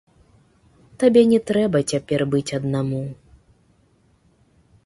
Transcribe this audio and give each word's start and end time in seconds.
Табе 1.03 1.21
не 1.33 1.39
трэба 1.51 1.77
цяпер 1.93 2.19
быць 2.33 2.55
аднаму. 2.59 3.03